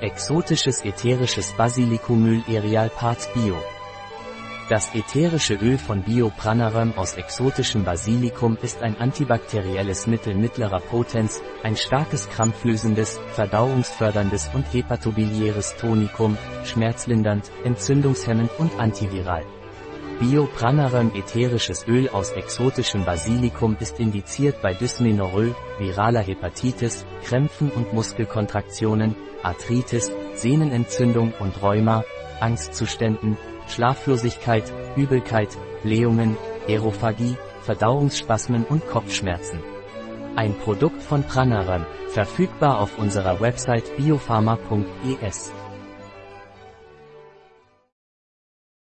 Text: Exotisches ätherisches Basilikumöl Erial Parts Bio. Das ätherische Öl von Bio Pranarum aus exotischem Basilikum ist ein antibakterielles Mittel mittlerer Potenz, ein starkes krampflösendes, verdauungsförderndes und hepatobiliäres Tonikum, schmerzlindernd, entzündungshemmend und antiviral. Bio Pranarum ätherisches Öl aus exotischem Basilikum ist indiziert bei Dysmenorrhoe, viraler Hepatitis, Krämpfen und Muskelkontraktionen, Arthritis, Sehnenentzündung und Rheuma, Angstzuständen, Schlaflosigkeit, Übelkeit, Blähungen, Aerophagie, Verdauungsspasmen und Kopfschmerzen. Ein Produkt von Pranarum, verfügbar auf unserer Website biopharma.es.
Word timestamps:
Exotisches 0.00 0.84
ätherisches 0.84 1.52
Basilikumöl 1.52 2.42
Erial 2.48 2.90
Parts 2.90 3.28
Bio. 3.32 3.54
Das 4.68 4.92
ätherische 4.92 5.54
Öl 5.54 5.78
von 5.78 6.02
Bio 6.02 6.32
Pranarum 6.36 6.92
aus 6.96 7.14
exotischem 7.14 7.84
Basilikum 7.84 8.58
ist 8.60 8.82
ein 8.82 8.96
antibakterielles 8.96 10.08
Mittel 10.08 10.34
mittlerer 10.34 10.80
Potenz, 10.80 11.40
ein 11.62 11.76
starkes 11.76 12.28
krampflösendes, 12.28 13.20
verdauungsförderndes 13.34 14.50
und 14.52 14.64
hepatobiliäres 14.72 15.76
Tonikum, 15.76 16.36
schmerzlindernd, 16.64 17.52
entzündungshemmend 17.62 18.50
und 18.58 18.76
antiviral. 18.80 19.44
Bio 20.20 20.46
Pranarum 20.46 21.10
ätherisches 21.14 21.88
Öl 21.88 22.08
aus 22.08 22.30
exotischem 22.30 23.04
Basilikum 23.04 23.76
ist 23.80 23.98
indiziert 23.98 24.62
bei 24.62 24.72
Dysmenorrhoe, 24.72 25.56
viraler 25.78 26.20
Hepatitis, 26.20 27.04
Krämpfen 27.24 27.68
und 27.70 27.92
Muskelkontraktionen, 27.92 29.16
Arthritis, 29.42 30.12
Sehnenentzündung 30.34 31.34
und 31.40 31.60
Rheuma, 31.60 32.04
Angstzuständen, 32.38 33.36
Schlaflosigkeit, 33.66 34.72
Übelkeit, 34.94 35.48
Blähungen, 35.82 36.36
Aerophagie, 36.68 37.36
Verdauungsspasmen 37.62 38.64
und 38.64 38.86
Kopfschmerzen. 38.86 39.58
Ein 40.36 40.56
Produkt 40.58 41.02
von 41.02 41.24
Pranarum, 41.24 41.86
verfügbar 42.08 42.78
auf 42.78 42.98
unserer 42.98 43.40
Website 43.40 43.96
biopharma.es. 43.96 45.52